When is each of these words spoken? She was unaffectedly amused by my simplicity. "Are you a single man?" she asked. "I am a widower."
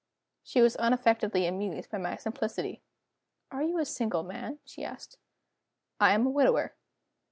She 0.41 0.61
was 0.61 0.75
unaffectedly 0.77 1.45
amused 1.45 1.91
by 1.91 1.99
my 1.99 2.15
simplicity. 2.15 2.81
"Are 3.51 3.61
you 3.61 3.77
a 3.77 3.85
single 3.85 4.23
man?" 4.23 4.57
she 4.65 4.83
asked. 4.83 5.19
"I 5.99 6.13
am 6.13 6.25
a 6.25 6.31
widower." 6.31 6.73